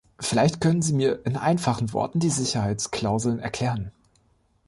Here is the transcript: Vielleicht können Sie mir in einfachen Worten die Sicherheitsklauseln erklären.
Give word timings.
Vielleicht 0.19 0.61
können 0.61 0.81
Sie 0.81 0.93
mir 0.93 1.23
in 1.27 1.37
einfachen 1.37 1.93
Worten 1.93 2.19
die 2.19 2.31
Sicherheitsklauseln 2.31 3.37
erklären. 3.37 3.91